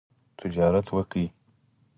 [0.39, 1.27] تجارت وکړئ